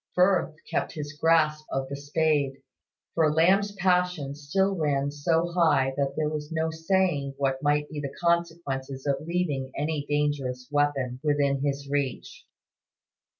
[0.15, 2.53] Firth kept his grasp of the spade;
[3.13, 7.99] for Lamb's passion still ran so high that there was no saying what might be
[7.99, 12.47] the consequences of leaving any dangerous weapon within his reach.